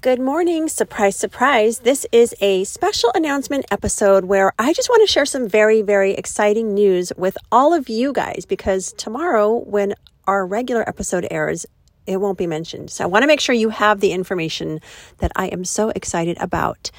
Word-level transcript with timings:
Good 0.00 0.20
morning. 0.20 0.68
Surprise, 0.68 1.16
surprise. 1.16 1.80
This 1.80 2.06
is 2.12 2.32
a 2.40 2.62
special 2.62 3.10
announcement 3.16 3.66
episode 3.72 4.26
where 4.26 4.52
I 4.56 4.72
just 4.72 4.88
want 4.88 5.02
to 5.04 5.12
share 5.12 5.26
some 5.26 5.48
very, 5.48 5.82
very 5.82 6.12
exciting 6.12 6.72
news 6.72 7.12
with 7.16 7.36
all 7.50 7.74
of 7.74 7.88
you 7.88 8.12
guys 8.12 8.44
because 8.48 8.92
tomorrow, 8.92 9.56
when 9.56 9.96
our 10.28 10.46
regular 10.46 10.88
episode 10.88 11.26
airs, 11.32 11.66
it 12.06 12.18
won't 12.18 12.38
be 12.38 12.46
mentioned. 12.46 12.92
So 12.92 13.02
I 13.02 13.08
want 13.08 13.24
to 13.24 13.26
make 13.26 13.40
sure 13.40 13.56
you 13.56 13.70
have 13.70 13.98
the 13.98 14.12
information 14.12 14.80
that 15.18 15.32
I 15.34 15.46
am 15.48 15.64
so 15.64 15.88
excited 15.88 16.38
about. 16.38 16.92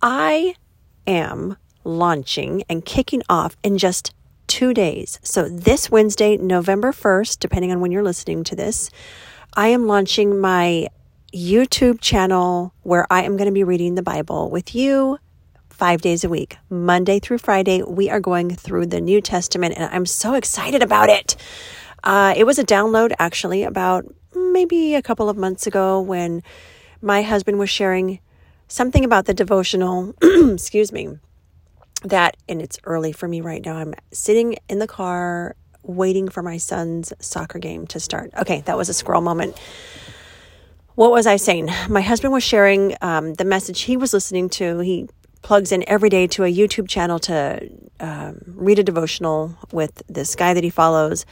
I 0.00 0.54
am 1.08 1.56
launching 1.82 2.62
and 2.68 2.84
kicking 2.84 3.22
off 3.28 3.56
in 3.64 3.78
just 3.78 4.14
two 4.46 4.72
days. 4.72 5.18
So 5.24 5.48
this 5.48 5.90
Wednesday, 5.90 6.36
November 6.36 6.92
1st, 6.92 7.40
depending 7.40 7.72
on 7.72 7.80
when 7.80 7.90
you're 7.90 8.04
listening 8.04 8.44
to 8.44 8.54
this, 8.54 8.90
I 9.54 9.68
am 9.68 9.88
launching 9.88 10.40
my 10.40 10.86
YouTube 11.32 12.00
channel 12.00 12.74
where 12.82 13.06
I 13.10 13.22
am 13.22 13.36
going 13.36 13.46
to 13.46 13.52
be 13.52 13.64
reading 13.64 13.94
the 13.94 14.02
Bible 14.02 14.50
with 14.50 14.74
you 14.74 15.18
five 15.70 16.02
days 16.02 16.24
a 16.24 16.28
week, 16.28 16.58
Monday 16.68 17.18
through 17.18 17.38
Friday. 17.38 17.82
We 17.82 18.10
are 18.10 18.20
going 18.20 18.54
through 18.54 18.86
the 18.86 19.00
New 19.00 19.20
Testament, 19.20 19.74
and 19.76 19.84
I'm 19.92 20.04
so 20.04 20.34
excited 20.34 20.82
about 20.82 21.08
it. 21.08 21.36
Uh, 22.04 22.34
it 22.36 22.44
was 22.44 22.58
a 22.58 22.64
download 22.64 23.12
actually 23.18 23.62
about 23.62 24.04
maybe 24.34 24.94
a 24.94 25.02
couple 25.02 25.28
of 25.28 25.36
months 25.36 25.66
ago 25.66 26.00
when 26.00 26.42
my 27.00 27.22
husband 27.22 27.58
was 27.58 27.70
sharing 27.70 28.20
something 28.68 29.04
about 29.04 29.24
the 29.24 29.34
devotional, 29.34 30.14
excuse 30.22 30.92
me, 30.92 31.18
that, 32.04 32.36
and 32.48 32.60
it's 32.60 32.78
early 32.84 33.12
for 33.12 33.26
me 33.26 33.40
right 33.40 33.64
now. 33.64 33.76
I'm 33.76 33.94
sitting 34.10 34.56
in 34.68 34.80
the 34.80 34.86
car 34.86 35.56
waiting 35.82 36.28
for 36.28 36.42
my 36.42 36.58
son's 36.58 37.12
soccer 37.20 37.58
game 37.58 37.86
to 37.88 37.98
start. 37.98 38.30
Okay, 38.38 38.60
that 38.66 38.76
was 38.76 38.88
a 38.88 38.94
squirrel 38.94 39.22
moment 39.22 39.58
what 40.94 41.10
was 41.10 41.26
I 41.26 41.36
saying? 41.36 41.70
My 41.88 42.00
husband 42.00 42.32
was 42.32 42.42
sharing 42.42 42.96
um, 43.00 43.34
the 43.34 43.44
message 43.44 43.82
he 43.82 43.96
was 43.96 44.12
listening 44.12 44.48
to. 44.50 44.78
He 44.80 45.08
plugs 45.42 45.72
in 45.72 45.84
every 45.88 46.08
day 46.08 46.26
to 46.28 46.44
a 46.44 46.52
YouTube 46.52 46.88
channel 46.88 47.18
to 47.18 47.68
um, 48.00 48.42
read 48.46 48.78
a 48.78 48.82
devotional 48.82 49.56
with 49.72 50.02
this 50.08 50.36
guy 50.36 50.54
that 50.54 50.62
he 50.62 50.70
follows. 50.70 51.26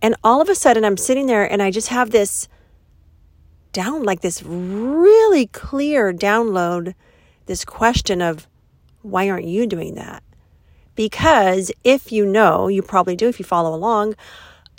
And 0.00 0.16
all 0.24 0.40
of 0.40 0.48
a 0.48 0.54
sudden, 0.54 0.84
I'm 0.84 0.96
sitting 0.96 1.26
there 1.26 1.50
and 1.50 1.62
I 1.62 1.70
just 1.70 1.88
have 1.88 2.10
this 2.10 2.48
down, 3.72 4.02
like 4.02 4.20
this 4.20 4.42
really 4.42 5.46
clear 5.46 6.12
download, 6.12 6.94
this 7.46 7.64
question 7.64 8.20
of, 8.20 8.48
why 9.02 9.28
aren't 9.28 9.46
you 9.46 9.66
doing 9.66 9.94
that? 9.94 10.22
Because 10.94 11.72
if 11.84 12.12
you 12.12 12.26
know, 12.26 12.68
you 12.68 12.82
probably 12.82 13.16
do 13.16 13.28
if 13.28 13.38
you 13.38 13.44
follow 13.44 13.74
along, 13.74 14.14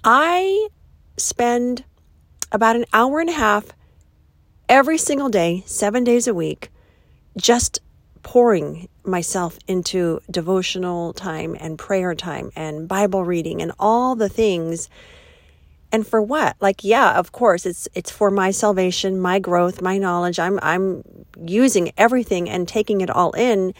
I 0.03 0.69
spend 1.17 1.85
about 2.51 2.75
an 2.75 2.85
hour 2.93 3.19
and 3.19 3.29
a 3.29 3.33
half 3.33 3.67
every 4.69 4.97
single 4.97 5.29
day, 5.29 5.63
seven 5.65 6.03
days 6.03 6.27
a 6.27 6.33
week, 6.33 6.69
just 7.37 7.79
pouring 8.23 8.87
myself 9.03 9.59
into 9.67 10.19
devotional 10.31 11.13
time 11.13 11.55
and 11.59 11.77
prayer 11.77 12.15
time 12.15 12.51
and 12.55 12.87
Bible 12.87 13.25
reading 13.25 13.61
and 13.61 13.71
all 13.79 14.15
the 14.15 14.29
things. 14.29 14.89
And 15.91 16.07
for 16.07 16.21
what? 16.21 16.55
Like, 16.59 16.83
yeah, 16.83 17.19
of 17.19 17.31
course, 17.31 17.65
it's 17.65 17.87
it's 17.93 18.09
for 18.09 18.31
my 18.31 18.49
salvation, 18.49 19.19
my 19.19 19.37
growth, 19.39 19.81
my 19.81 19.97
knowledge. 19.97 20.39
I'm 20.39 20.59
I'm 20.63 21.03
using 21.45 21.91
everything 21.97 22.49
and 22.49 22.67
taking 22.67 23.01
it 23.01 23.09
all 23.09 23.31
in. 23.33 23.73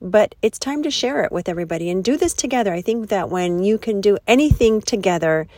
But 0.00 0.34
it's 0.42 0.58
time 0.58 0.82
to 0.82 0.90
share 0.90 1.24
it 1.24 1.32
with 1.32 1.48
everybody 1.48 1.90
and 1.90 2.04
do 2.04 2.16
this 2.16 2.34
together. 2.34 2.72
I 2.72 2.82
think 2.82 3.08
that 3.08 3.30
when 3.30 3.62
you 3.62 3.78
can 3.78 4.00
do 4.00 4.18
anything 4.26 4.82
together, 4.82 5.48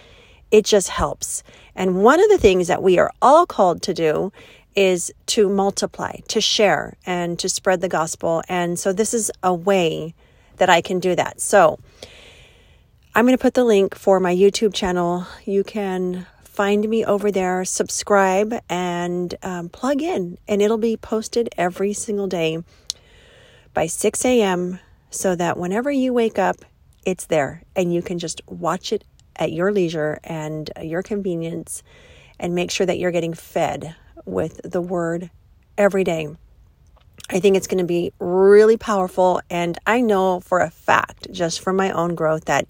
it 0.51 0.65
just 0.65 0.89
helps. 0.89 1.43
And 1.75 2.03
one 2.03 2.21
of 2.21 2.29
the 2.29 2.39
things 2.39 2.69
that 2.69 2.83
we 2.83 2.99
are 2.99 3.13
all 3.21 3.47
called 3.47 3.83
to 3.83 3.95
do 3.95 4.33
is 4.75 5.13
to 5.27 5.49
multiply, 5.49 6.17
to 6.29 6.41
share, 6.41 6.95
and 7.05 7.39
to 7.39 7.49
spread 7.49 7.81
the 7.81 7.89
gospel. 7.89 8.43
And 8.49 8.79
so 8.79 8.93
this 8.93 9.13
is 9.13 9.31
a 9.43 9.53
way 9.53 10.15
that 10.57 10.71
I 10.71 10.81
can 10.81 11.01
do 11.01 11.15
that. 11.17 11.41
So 11.41 11.79
I'm 13.15 13.25
going 13.25 13.37
to 13.37 13.43
put 13.43 13.55
the 13.55 13.65
link 13.65 13.97
for 13.97 14.21
my 14.21 14.35
YouTube 14.35 14.75
channel. 14.75 15.27
You 15.45 15.65
can 15.65 16.27
find 16.45 16.89
me 16.89 17.05
over 17.05 17.31
there, 17.31 17.65
subscribe, 17.65 18.55
and 18.69 19.35
um, 19.43 19.69
plug 19.69 20.03
in, 20.03 20.39
and 20.47 20.61
it'll 20.63 20.79
be 20.79 20.97
posted 20.97 21.49
every 21.57 21.93
single 21.93 22.27
day 22.27 22.59
by 23.75 23.87
6 23.87 24.25
a.m. 24.25 24.81
so 25.11 25.35
that 25.35 25.57
whenever 25.57 25.91
you 25.91 26.13
wake 26.13 26.39
up, 26.39 26.57
it's 27.05 27.27
there 27.27 27.63
and 27.75 27.95
you 27.95 28.03
can 28.03 28.19
just 28.19 28.41
watch 28.47 28.93
it 28.93 29.05
at 29.39 29.53
your 29.53 29.73
leisure 29.73 30.21
and 30.25 30.71
your 30.83 31.03
convenience 31.03 31.83
and 32.39 32.55
make 32.55 32.71
sure 32.71 32.87
that 32.87 32.99
you're 32.99 33.11
getting 33.11 33.35
fed 33.35 33.95
with 34.25 34.61
the 34.65 34.81
word 34.81 35.31
every 35.77 36.05
day. 36.05 36.29
I 37.31 37.41
think 37.41 37.57
it's 37.57 37.67
going 37.67 37.79
to 37.79 37.85
be 37.85 38.13
really 38.19 38.77
powerful. 38.77 39.41
And 39.51 39.79
I 39.87 40.01
know 40.01 40.41
for 40.41 40.61
a 40.61 40.71
fact, 40.71 41.31
just 41.31 41.61
from 41.61 41.77
my 41.77 41.91
own 41.91 42.15
growth, 42.15 42.47
that 42.47 42.67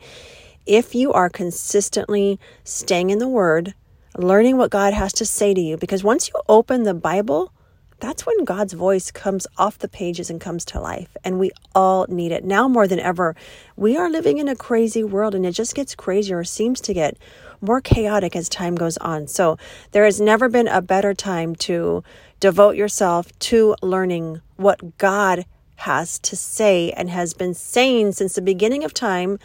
if 0.67 0.95
you 0.95 1.12
are 1.12 1.31
consistently 1.31 2.39
staying 2.65 3.11
in 3.11 3.19
the 3.19 3.29
word, 3.29 3.75
learning 4.17 4.56
what 4.56 4.71
God 4.71 4.95
has 4.95 5.12
to 5.15 5.25
say 5.25 5.55
to 5.55 5.61
you, 5.61 5.77
because 5.77 6.03
once 6.03 6.29
you 6.29 6.35
open 6.49 6.83
the 6.83 6.95
Bible, 6.95 7.53
that's 8.00 8.25
when 8.25 8.44
God's 8.44 8.72
voice 8.72 9.10
comes 9.10 9.47
off 9.56 9.78
the 9.78 9.88
pages 9.88 10.31
and 10.31 10.41
comes 10.41 10.64
to 10.66 10.81
life. 10.81 11.16
And 11.25 11.38
we 11.38 11.50
all 11.75 12.06
need 12.09 12.32
it 12.32 12.44
now 12.44 12.69
more 12.69 12.86
than 12.86 13.00
ever. 13.00 13.34
We 13.76 13.97
are 13.97 14.10
living 14.10 14.38
in 14.38 14.48
a 14.48 14.56
crazy 14.56 15.03
world 15.03 15.34
and 15.34 15.44
it 15.44 15.53
just 15.53 15.75
gets 15.75 15.94
crazier, 15.94 16.44
seems 16.44 16.81
to 16.82 16.94
get 16.94 17.16
more 17.60 17.81
chaotic 17.81 18.37
as 18.37 18.48
time 18.48 18.76
goes 18.76 18.97
on. 18.98 19.26
So 19.26 19.58
there 19.91 20.04
has 20.04 20.20
never 20.20 20.48
been 20.48 20.69
a 20.69 20.81
better 20.81 21.12
time 21.12 21.56
to 21.56 22.04
devote 22.41 22.76
yourself 22.76 23.37
to 23.41 23.75
learning 23.82 24.41
what 24.56 24.98
God 24.98 25.44
has 25.76 26.19
to 26.20 26.37
say 26.37 26.92
and 26.92 27.10
has 27.10 27.34
been 27.34 27.54
saying 27.54 28.12
since 28.12 28.34
the 28.34 28.42
beginning 28.42 28.84
of 28.84 28.94
time. 28.94 29.38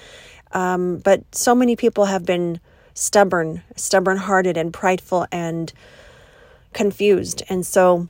Um, 0.51 0.97
but 0.97 1.23
so 1.33 1.55
many 1.55 1.75
people 1.75 2.05
have 2.05 2.25
been 2.25 2.59
stubborn, 2.93 3.63
stubborn 3.75 4.17
hearted, 4.17 4.57
and 4.57 4.71
prideful 4.71 5.25
and 5.31 5.73
confused. 6.73 7.41
And 7.49 7.65
so 7.65 8.09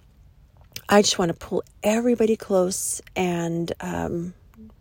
I 0.89 1.01
just 1.01 1.17
want 1.17 1.29
to 1.29 1.37
pull 1.37 1.63
everybody 1.81 2.35
close 2.35 3.01
and 3.15 3.71
um, 3.79 4.33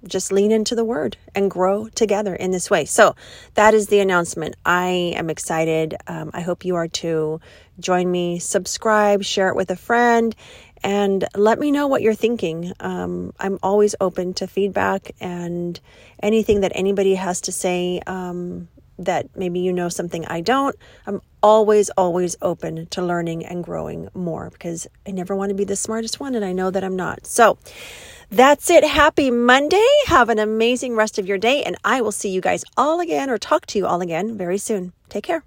just 0.06 0.32
lean 0.32 0.50
into 0.52 0.74
the 0.74 0.84
word 0.84 1.16
and 1.34 1.50
grow 1.50 1.88
together 1.88 2.34
in 2.34 2.50
this 2.50 2.70
way. 2.70 2.84
So 2.84 3.14
that 3.54 3.74
is 3.74 3.86
the 3.86 4.00
announcement. 4.00 4.56
I 4.64 5.14
am 5.16 5.30
excited. 5.30 5.96
Um, 6.06 6.30
I 6.34 6.40
hope 6.40 6.64
you 6.64 6.76
are 6.76 6.88
too. 6.88 7.40
Join 7.78 8.10
me, 8.10 8.38
subscribe, 8.38 9.22
share 9.22 9.48
it 9.48 9.56
with 9.56 9.70
a 9.70 9.76
friend, 9.76 10.34
and 10.82 11.24
let 11.36 11.58
me 11.58 11.70
know 11.70 11.86
what 11.86 12.02
you're 12.02 12.14
thinking. 12.14 12.72
Um, 12.80 13.32
I'm 13.38 13.58
always 13.62 13.94
open 14.00 14.34
to 14.34 14.46
feedback 14.46 15.12
and 15.20 15.78
anything 16.22 16.60
that 16.62 16.72
anybody 16.74 17.14
has 17.14 17.40
to 17.42 17.52
say. 17.52 18.00
Um, 18.06 18.68
that 18.98 19.34
maybe 19.36 19.60
you 19.60 19.72
know 19.72 19.88
something 19.88 20.24
I 20.26 20.40
don't. 20.40 20.76
I'm 21.06 21.20
always, 21.42 21.90
always 21.90 22.36
open 22.42 22.86
to 22.86 23.02
learning 23.02 23.44
and 23.44 23.64
growing 23.64 24.08
more 24.14 24.50
because 24.50 24.86
I 25.06 25.10
never 25.10 25.34
want 25.34 25.50
to 25.50 25.54
be 25.54 25.64
the 25.64 25.76
smartest 25.76 26.20
one 26.20 26.34
and 26.34 26.44
I 26.44 26.52
know 26.52 26.70
that 26.70 26.84
I'm 26.84 26.96
not. 26.96 27.26
So 27.26 27.58
that's 28.30 28.70
it. 28.70 28.84
Happy 28.84 29.30
Monday. 29.30 29.86
Have 30.06 30.28
an 30.28 30.38
amazing 30.38 30.94
rest 30.94 31.18
of 31.18 31.26
your 31.26 31.38
day 31.38 31.62
and 31.62 31.76
I 31.84 32.00
will 32.00 32.12
see 32.12 32.30
you 32.30 32.40
guys 32.40 32.64
all 32.76 33.00
again 33.00 33.28
or 33.28 33.38
talk 33.38 33.66
to 33.66 33.78
you 33.78 33.86
all 33.86 34.00
again 34.00 34.36
very 34.36 34.58
soon. 34.58 34.92
Take 35.08 35.24
care. 35.24 35.44